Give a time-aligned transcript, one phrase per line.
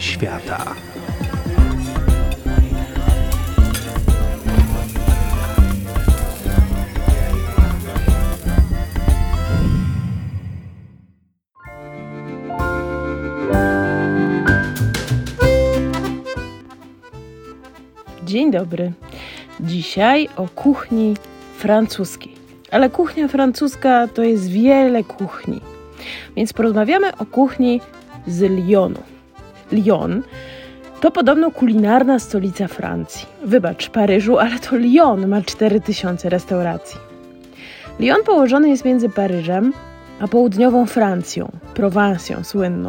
[0.00, 0.74] świata.
[18.24, 18.92] Dzień dobry.
[19.60, 21.16] Dzisiaj o kuchni
[21.56, 22.32] francuskiej.
[22.70, 25.60] Ale kuchnia francuska to jest wiele kuchni.
[26.36, 27.80] Więc porozmawiamy o kuchni
[28.26, 29.15] z Lyonu.
[29.72, 30.22] Lyon
[31.00, 33.26] to podobno kulinarna stolica Francji.
[33.44, 37.00] Wybacz, Paryżu, ale to Lyon ma 4000 restauracji.
[38.00, 39.72] Lyon położony jest między Paryżem
[40.20, 42.88] a południową Francją, Prowansją słynną.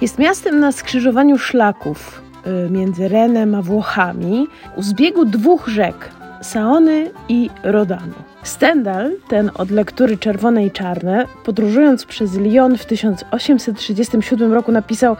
[0.00, 2.22] Jest miastem na skrzyżowaniu szlaków
[2.66, 6.10] y, między Renem a Włochami, u zbiegu dwóch rzek,
[6.42, 8.14] Saony i Rodanu.
[8.42, 15.16] Stendhal, ten od lektury Czerwone i Czarne, podróżując przez Lyon w 1837 roku napisał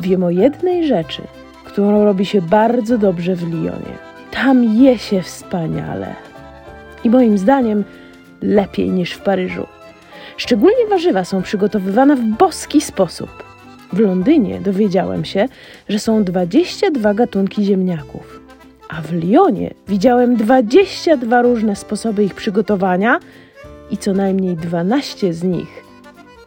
[0.00, 1.22] Wiem o jednej rzeczy,
[1.64, 3.98] którą robi się bardzo dobrze w Lyonie.
[4.30, 6.14] Tam je się wspaniale.
[7.04, 7.84] I moim zdaniem
[8.42, 9.66] lepiej niż w Paryżu.
[10.36, 13.30] Szczególnie warzywa są przygotowywane w boski sposób.
[13.92, 15.48] W Londynie dowiedziałem się,
[15.88, 18.40] że są 22 gatunki ziemniaków,
[18.88, 23.20] a w Lyonie widziałem 22 różne sposoby ich przygotowania
[23.90, 25.84] i co najmniej 12 z nich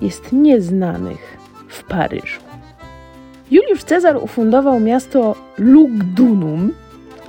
[0.02, 1.38] jest nieznanych
[1.68, 2.53] w Paryżu.
[3.54, 6.74] Juliusz Cezar ufundował miasto Lugdunum,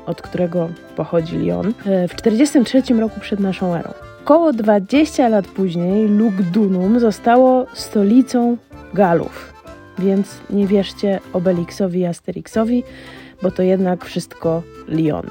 [0.07, 3.93] od którego pochodzi Lyon, e, w 43 roku przed naszą erą.
[4.23, 8.57] Około 20 lat później Lugdunum zostało stolicą
[8.95, 9.53] Galów.
[9.99, 12.83] Więc nie wierzcie Obelixowi i Asterixowi,
[13.43, 15.27] bo to jednak wszystko Lyon.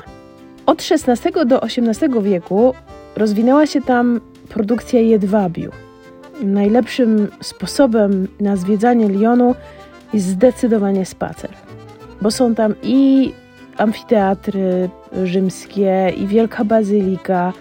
[0.66, 2.73] Od XVI do XVIII wieku
[3.16, 5.71] rozwinęła się tam produkcja jedwabiu.
[6.44, 9.55] Najlepszym sposobem na zwiedzanie Lyonu
[10.14, 11.50] jest zdecydowanie spacer,
[12.22, 13.32] bo są tam i
[13.77, 14.89] amfiteatry
[15.23, 17.54] rzymskie, i wielka bazylika,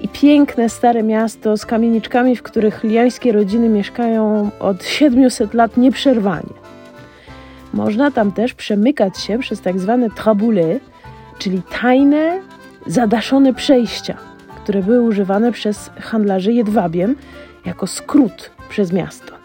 [0.00, 6.60] i piękne stare miasto z kamieniczkami, w których liońskie rodziny mieszkają od 700 lat nieprzerwanie.
[7.72, 10.80] Można tam też przemykać się przez tak zwane trabule,
[11.38, 12.40] czyli tajne,
[12.86, 14.16] zadaszone przejścia,
[14.64, 17.16] które były używane przez handlarzy jedwabiem
[17.66, 19.39] jako skrót przez miasto.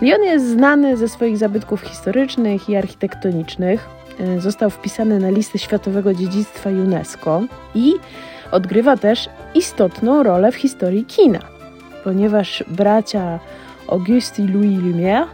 [0.00, 3.88] Lyon jest znany ze swoich zabytków historycznych i architektonicznych.
[4.38, 7.42] Został wpisany na listę Światowego Dziedzictwa UNESCO
[7.74, 7.94] i
[8.50, 11.38] odgrywa też istotną rolę w historii kina,
[12.04, 13.38] ponieważ bracia
[13.88, 15.24] Auguste i Louis Lumière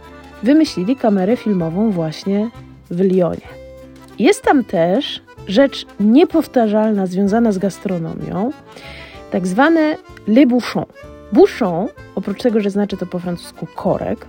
[0.43, 2.49] wymyślili kamerę filmową właśnie
[2.91, 3.47] w Lyonie.
[4.19, 8.51] Jest tam też rzecz niepowtarzalna związana z gastronomią,
[9.31, 9.97] tak zwane
[10.27, 10.85] le bouchon.
[11.33, 14.25] Bouchon, oprócz tego, że znaczy to po francusku korek,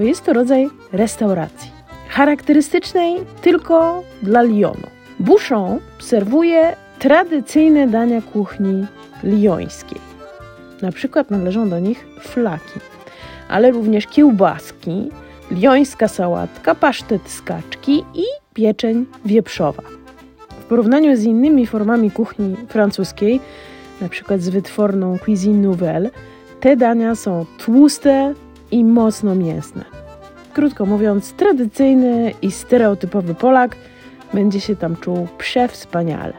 [0.00, 1.70] to jest to rodzaj restauracji,
[2.08, 4.86] charakterystycznej tylko dla Lyonu.
[5.18, 8.86] Bouchon serwuje tradycyjne dania kuchni
[9.24, 10.00] liońskiej.
[10.82, 12.80] Na przykład należą do nich flaki,
[13.48, 15.10] ale również kiełbaski,
[15.50, 18.24] liońska sałatka, pasztet z kaczki i
[18.54, 19.82] pieczeń wieprzowa.
[20.60, 23.40] W porównaniu z innymi formami kuchni francuskiej,
[24.00, 26.10] na przykład z wytworną cuisine nouvelle,
[26.60, 28.34] te dania są tłuste
[28.70, 29.84] i mocno mięsne.
[30.52, 33.76] Krótko mówiąc, tradycyjny i stereotypowy Polak
[34.34, 36.32] będzie się tam czuł przewspaniale.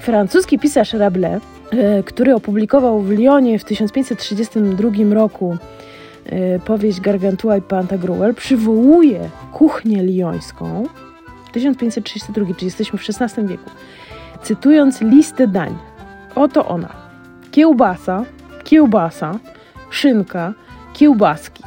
[0.00, 5.56] Francuski pisarz Rabelais, e, który opublikował w Lyonie w 1532 roku
[6.26, 10.86] e, powieść Gargantua i Pantagruel, przywołuje kuchnię liońską
[11.52, 13.70] 1532, czyli jesteśmy w XVI wieku,
[14.42, 15.78] cytując listę dań.
[16.34, 16.88] Oto ona.
[17.50, 18.24] Kiełbasa,
[18.64, 19.38] kiełbasa,
[19.90, 20.54] szynka,
[21.00, 21.62] kiełbaski,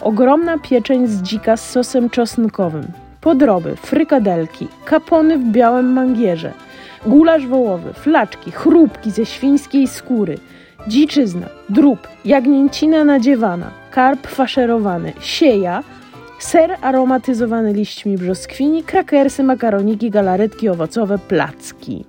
[0.00, 2.86] ogromna pieczeń z dzika z sosem czosnkowym,
[3.20, 6.52] podroby, frykadelki, kapony w białym mangierze,
[7.06, 10.38] gulasz wołowy, flaczki, chrupki ze świńskiej skóry,
[10.88, 15.82] dziczyzna, drób, jagnięcina nadziewana, karp faszerowany, sieja,
[16.38, 22.04] ser aromatyzowany liśćmi brzoskwini, krakersy, makaroniki, galaretki owocowe, placki.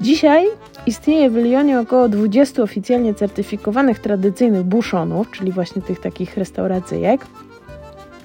[0.00, 0.46] Dzisiaj
[0.86, 7.26] istnieje w Lyonie około 20 oficjalnie certyfikowanych tradycyjnych buszonów, czyli właśnie tych takich restauracyjek,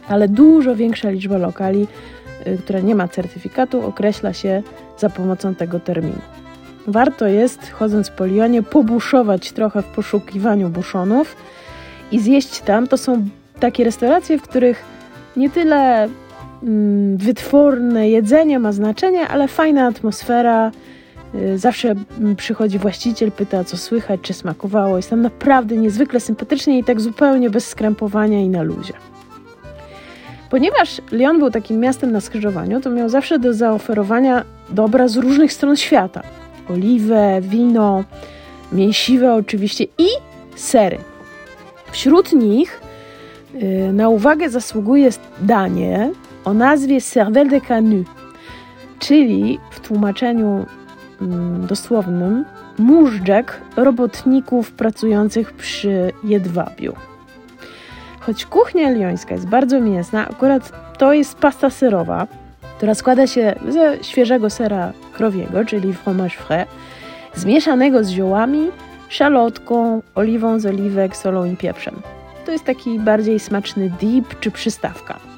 [0.07, 1.87] ale dużo większa liczba lokali,
[2.47, 4.63] y, która nie ma certyfikatu, określa się
[4.97, 6.21] za pomocą tego terminu.
[6.87, 11.35] Warto jest, chodząc po Lyonie, pobuszować trochę w poszukiwaniu buszonów
[12.11, 12.87] i zjeść tam.
[12.87, 13.27] To są
[13.59, 14.83] takie restauracje, w których
[15.37, 16.09] nie tyle
[16.63, 20.71] mm, wytworne jedzenie ma znaczenie, ale fajna atmosfera.
[21.35, 24.97] Y, zawsze mm, przychodzi właściciel, pyta co słychać, czy smakowało.
[24.97, 28.93] Jest tam naprawdę niezwykle sympatycznie i tak zupełnie bez skrępowania i na luzie.
[30.49, 35.53] Ponieważ Lyon był takim miastem na skrzyżowaniu, to miał zawsze do zaoferowania dobra z różnych
[35.53, 36.21] stron świata.
[36.69, 38.03] Oliwę, wino,
[38.71, 40.07] mięsiwe oczywiście i
[40.55, 40.97] sery.
[41.91, 42.81] Wśród nich
[43.53, 45.09] yy, na uwagę zasługuje
[45.41, 46.11] danie
[46.45, 48.03] o nazwie cervelle de canu,
[48.99, 50.65] czyli w tłumaczeniu
[51.67, 52.45] dosłownym
[52.77, 56.93] móżdżek robotników pracujących przy jedwabiu.
[58.19, 62.27] Choć kuchnia liońska jest bardzo mięsna, akurat to jest pasta serowa,
[62.77, 66.67] która składa się ze świeżego sera krowiego, czyli fromage frais,
[67.35, 68.67] zmieszanego z ziołami,
[69.09, 72.01] szalotką, oliwą z oliwek, solą i pieprzem.
[72.45, 75.28] To jest taki bardziej smaczny dip czy przystawka.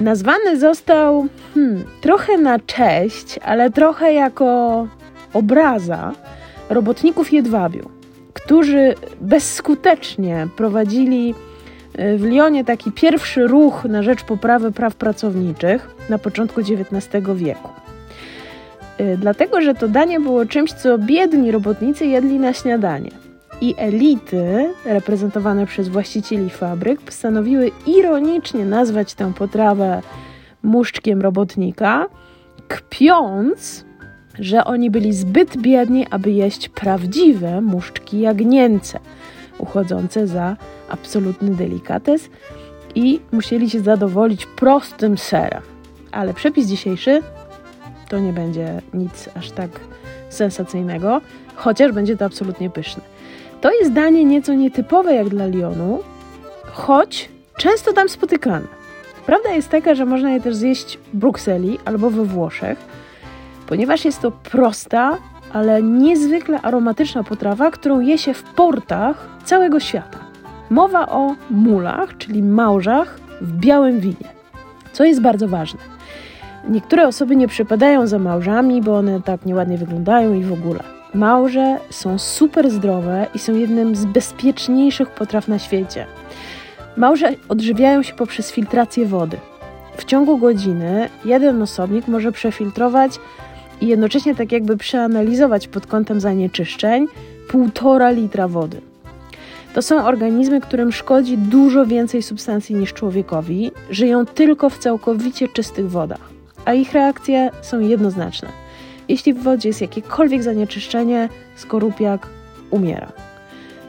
[0.00, 4.86] Nazwany został hmm, trochę na cześć, ale trochę jako
[5.32, 6.12] obraza
[6.70, 7.90] robotników jedwabiu,
[8.34, 11.34] którzy bezskutecznie prowadzili
[11.94, 17.70] e, w Lyonie taki pierwszy ruch na rzecz poprawy praw pracowniczych na początku XIX wieku.
[18.98, 23.10] E, dlatego, że to danie było czymś, co biedni robotnicy jedli na śniadanie.
[23.60, 30.02] I elity, reprezentowane przez właścicieli fabryk, postanowiły ironicznie nazwać tę potrawę
[30.62, 32.06] muszczkiem robotnika,
[32.68, 33.84] kpiąc
[34.38, 39.00] że oni byli zbyt biedni, aby jeść prawdziwe muszczki jagnięce,
[39.58, 40.56] uchodzące za
[40.88, 42.28] absolutny delikates
[42.94, 45.62] i musieli się zadowolić prostym serem.
[46.12, 47.22] Ale przepis dzisiejszy
[48.08, 49.70] to nie będzie nic aż tak
[50.28, 51.20] sensacyjnego,
[51.54, 53.02] chociaż będzie to absolutnie pyszne.
[53.60, 55.98] To jest danie nieco nietypowe jak dla Lyonu,
[56.72, 58.66] choć często tam spotykane.
[59.26, 62.78] Prawda jest taka, że można je też zjeść w Brukseli albo we Włoszech,
[63.66, 65.18] ponieważ jest to prosta,
[65.52, 70.18] ale niezwykle aromatyczna potrawa, którą je się w portach całego świata.
[70.70, 74.28] Mowa o mulach, czyli małżach w białym winie,
[74.92, 75.80] co jest bardzo ważne.
[76.68, 80.99] Niektóre osoby nie przypadają za małżami, bo one tak nieładnie wyglądają i w ogóle.
[81.14, 86.06] Małże są super zdrowe i są jednym z bezpieczniejszych potraw na świecie.
[86.96, 89.36] Małże odżywiają się poprzez filtrację wody.
[89.96, 93.12] W ciągu godziny jeden osobnik może przefiltrować
[93.80, 97.06] i jednocześnie tak jakby przeanalizować pod kątem zanieczyszczeń
[97.48, 98.80] półtora litra wody.
[99.74, 105.90] To są organizmy, którym szkodzi dużo więcej substancji niż człowiekowi, żyją tylko w całkowicie czystych
[105.90, 106.30] wodach,
[106.64, 108.48] a ich reakcje są jednoznaczne.
[109.10, 112.26] Jeśli w wodzie jest jakiekolwiek zanieczyszczenie, skorupiak
[112.70, 113.12] umiera.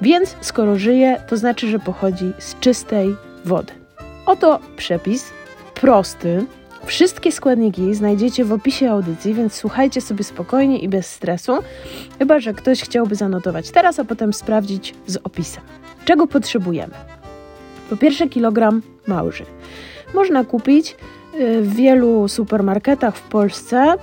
[0.01, 3.15] Więc skoro żyje, to znaczy, że pochodzi z czystej
[3.45, 3.73] wody.
[4.25, 5.31] Oto przepis
[5.73, 6.45] prosty,
[6.85, 11.57] Wszystkie składniki znajdziecie w opisie audycji, więc słuchajcie sobie spokojnie i bez stresu,
[12.19, 15.63] chyba że ktoś chciałby zanotować teraz, a potem sprawdzić z opisem.
[16.05, 16.93] Czego potrzebujemy?
[17.89, 19.45] Po pierwsze, kilogram małży.
[20.13, 20.95] Można kupić
[21.39, 23.95] y, w wielu supermarketach w Polsce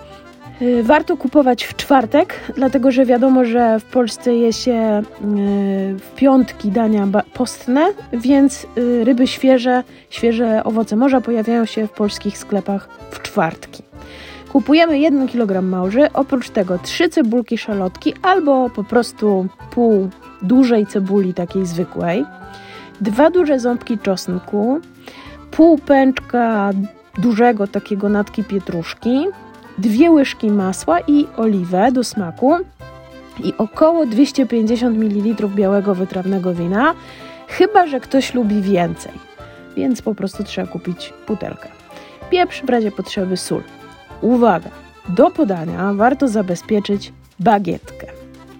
[0.83, 5.03] warto kupować w czwartek, dlatego że wiadomo, że w Polsce je się y,
[5.99, 12.39] w piątki dania postne, więc y, ryby świeże, świeże owoce morza pojawiają się w polskich
[12.39, 13.83] sklepach w czwartki.
[14.53, 20.09] Kupujemy 1 kg małży, oprócz tego 3 cebulki szalotki albo po prostu pół
[20.43, 22.25] dużej cebuli takiej zwykłej,
[23.01, 24.81] dwa duże ząbki czosnku,
[25.51, 26.71] pół pęczka
[27.19, 29.27] dużego takiego natki pietruszki,
[29.79, 32.55] dwie łyżki masła i oliwę do smaku
[33.45, 36.95] i około 250 ml białego wytrawnego wina,
[37.49, 39.13] chyba że ktoś lubi więcej,
[39.77, 41.69] więc po prostu trzeba kupić butelkę.
[42.31, 43.63] Pieprz, w razie potrzeby sól.
[44.21, 44.71] Uwaga!
[45.09, 48.07] Do podania warto zabezpieczyć bagietkę.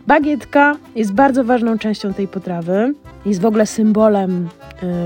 [0.07, 2.95] Bagietka jest bardzo ważną częścią tej potrawy,
[3.27, 4.49] jest w ogóle symbolem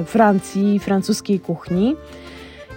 [0.02, 1.96] y, Francji, francuskiej kuchni.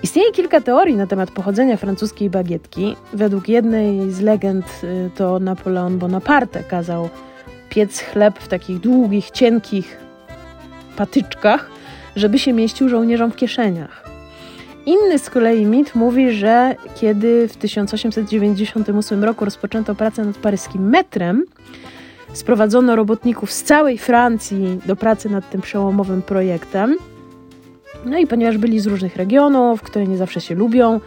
[0.06, 2.96] Istnieje kilka teorii na temat pochodzenia francuskiej bagietki.
[3.14, 7.10] Według jednej z legend y, to Napoleon Bonaparte kazał
[7.70, 9.98] piec chleb w takich długich, cienkich
[10.98, 11.70] patyczkach,
[12.16, 14.06] żeby się mieścił żołnierzom w kieszeniach.
[14.86, 21.46] Inny z kolei mit mówi, że kiedy w 1898 roku rozpoczęto pracę nad paryskim metrem,
[22.34, 26.98] sprowadzono robotników z całej Francji do pracy nad tym przełomowym projektem–
[28.06, 31.00] no i ponieważ byli z różnych regionów, które nie zawsze się lubią,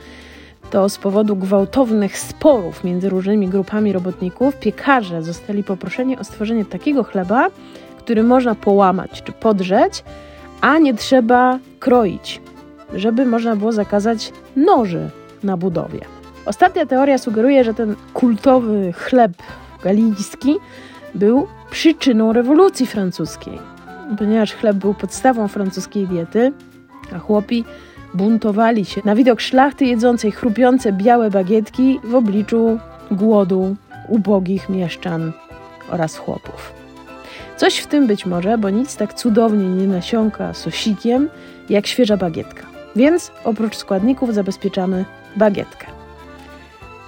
[0.70, 7.04] to z powodu gwałtownych sporów między różnymi grupami robotników, piekarze zostali poproszeni o stworzenie takiego
[7.04, 7.48] chleba,
[7.98, 10.04] który można połamać czy podrzeć,
[10.60, 12.40] a nie trzeba kroić,
[12.94, 15.10] żeby można było zakazać noży
[15.42, 16.00] na budowie.
[16.46, 19.32] Ostatnia teoria sugeruje, że ten kultowy chleb
[19.82, 20.56] galijski
[21.14, 23.58] był przyczyną rewolucji francuskiej.
[24.18, 26.52] Ponieważ chleb był podstawą francuskiej diety,
[27.16, 27.64] a chłopi
[28.14, 32.78] buntowali się na widok szlachty jedzącej chrupiące białe bagietki w obliczu
[33.10, 33.76] głodu
[34.08, 35.32] ubogich mieszczan
[35.90, 36.72] oraz chłopów.
[37.56, 41.28] Coś w tym być może, bo nic tak cudownie nie nasiąka sosikiem
[41.68, 42.62] jak świeża bagietka.
[42.96, 45.04] Więc oprócz składników zabezpieczamy
[45.36, 45.86] bagietkę.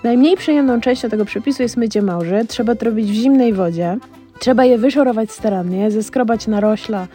[0.04, 2.44] Najmniej przyjemną częścią tego przepisu jest mycie małży.
[2.48, 3.98] Trzeba to robić w zimnej wodzie.
[4.38, 7.06] Trzeba je wyszorować starannie, zeskrobać narośla,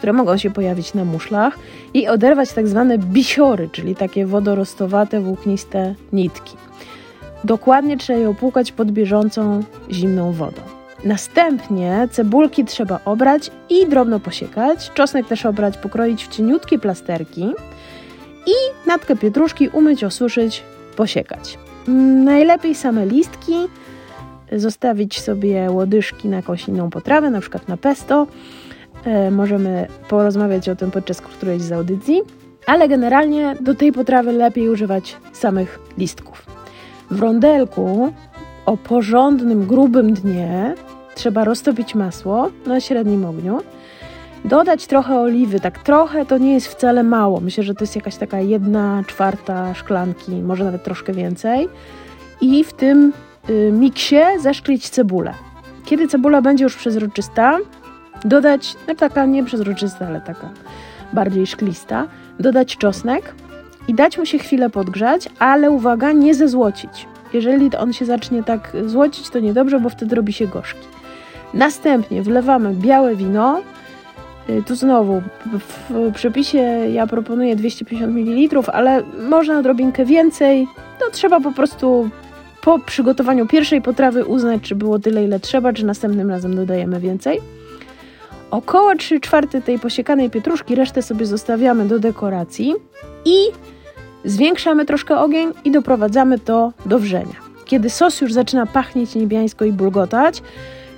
[0.00, 1.58] które mogą się pojawić na muszlach
[1.94, 6.56] i oderwać tak zwane bisiory, czyli takie wodorostowate, włókniste nitki.
[7.44, 10.60] Dokładnie trzeba je opłukać pod bieżącą, zimną wodą.
[11.04, 14.90] Następnie cebulki trzeba obrać i drobno posiekać.
[14.94, 17.42] Czosnek też obrać, pokroić w cieniutkie plasterki
[18.46, 20.62] i natkę pietruszki umyć, osuszyć,
[20.96, 21.58] posiekać.
[22.24, 23.54] Najlepiej same listki,
[24.52, 28.26] zostawić sobie łodyżki na jakąś inną potrawę, na przykład na pesto.
[29.04, 32.22] E, możemy porozmawiać o tym podczas którejś z audycji,
[32.66, 36.46] ale generalnie do tej potrawy lepiej używać samych listków.
[37.10, 38.12] W rondelku
[38.66, 40.74] o porządnym, grubym dnie
[41.14, 43.58] trzeba roztopić masło na średnim ogniu,
[44.44, 47.40] dodać trochę oliwy, tak trochę to nie jest wcale mało.
[47.40, 51.68] Myślę, że to jest jakaś taka jedna czwarta szklanki, może nawet troszkę więcej.
[52.40, 53.12] I w tym
[53.50, 55.34] y, miksie zaszklić cebulę.
[55.84, 57.58] Kiedy cebula będzie już przezroczysta,
[58.24, 60.50] dodać, no taka nie przezroczysta, ale taka
[61.12, 62.06] bardziej szklista,
[62.40, 63.34] dodać czosnek
[63.88, 67.06] i dać mu się chwilę podgrzać, ale uwaga, nie zezłocić.
[67.32, 70.86] Jeżeli on się zacznie tak złocić, to niedobrze, bo wtedy robi się gorzki.
[71.54, 73.60] Następnie wlewamy białe wino.
[74.48, 75.22] Y, tu znowu
[75.90, 76.58] w przepisie
[76.92, 80.68] ja proponuję 250 ml, ale można odrobinkę więcej.
[80.98, 82.10] To trzeba po prostu
[82.62, 87.40] po przygotowaniu pierwszej potrawy uznać, czy było tyle, ile trzeba, czy następnym razem dodajemy więcej.
[88.50, 92.74] Około 3 czwarte tej posiekanej pietruszki, resztę sobie zostawiamy do dekoracji
[93.24, 93.34] i
[94.24, 97.36] zwiększamy troszkę ogień i doprowadzamy to do wrzenia.
[97.64, 100.42] Kiedy sos już zaczyna pachnieć niebiańsko i bulgotać,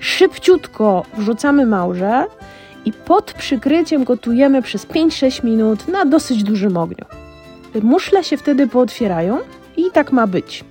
[0.01, 2.25] szybciutko wrzucamy małże
[2.85, 7.05] i pod przykryciem gotujemy przez 5-6 minut na dosyć dużym ogniu.
[7.83, 9.39] Muszle się wtedy pootwierają
[9.77, 10.65] i tak ma być.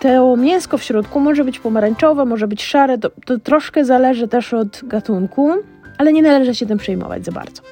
[0.00, 4.54] To mięsko w środku może być pomarańczowe, może być szare, to, to troszkę zależy też
[4.54, 5.52] od gatunku,
[5.98, 7.62] ale nie należy się tym przejmować za bardzo.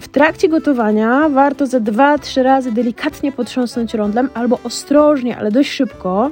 [0.00, 6.30] W trakcie gotowania warto ze 2-3 razy delikatnie potrząsnąć rondlem albo ostrożnie, ale dość szybko,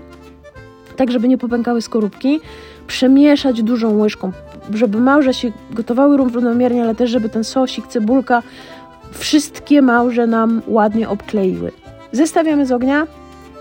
[0.96, 2.40] tak żeby nie popękały skorupki,
[2.86, 4.32] przemieszać dużą łyżką,
[4.74, 8.42] żeby małże się gotowały równomiernie, ale też żeby ten sosik, cebulka,
[9.12, 11.72] wszystkie małże nam ładnie obkleiły.
[12.12, 13.06] Zestawiamy z ognia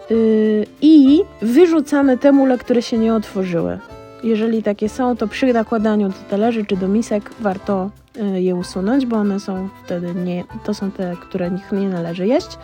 [0.09, 3.79] yy, i wyrzucamy te mule, które się nie otworzyły.
[4.23, 9.05] Jeżeli takie są, to przy nakładaniu do talerzy czy do misek warto yy, je usunąć,
[9.05, 12.57] bo one są wtedy nie, to są te, które nie należy jeść.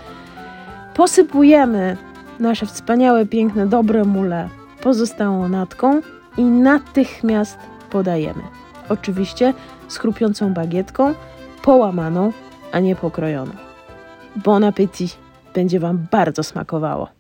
[0.96, 1.98] Posypujemy
[2.40, 4.50] nasze wspaniałe, piękne, dobre mule
[4.82, 6.02] pozostałą natką
[6.38, 7.58] i natychmiast
[7.90, 8.44] podajemy.
[8.90, 9.54] Oczywiście
[9.88, 11.14] z chrupiącą bagietką,
[11.62, 12.34] połamaną,
[12.72, 13.52] a nie pokrojoną.
[14.36, 15.18] Bon appétit!
[15.54, 17.19] Będzie Wam bardzo smakowało.